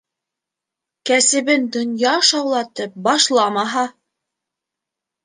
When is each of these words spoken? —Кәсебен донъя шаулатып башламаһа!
—Кәсебен 1.09 1.67
донъя 1.75 2.13
шаулатып 2.29 2.97
башламаһа! 3.09 3.85